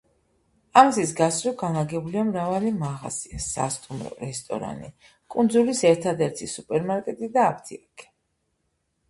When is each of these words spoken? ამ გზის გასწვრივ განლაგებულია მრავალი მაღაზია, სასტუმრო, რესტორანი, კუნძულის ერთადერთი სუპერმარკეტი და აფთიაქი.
ამ 0.79 0.87
გზის 0.91 1.11
გასწვრივ 1.17 1.53
განლაგებულია 1.59 2.23
მრავალი 2.29 2.71
მაღაზია, 2.77 3.41
სასტუმრო, 3.49 4.15
რესტორანი, 4.23 4.91
კუნძულის 5.37 5.85
ერთადერთი 5.93 6.51
სუპერმარკეტი 6.57 7.33
და 7.39 7.47
აფთიაქი. 7.53 8.11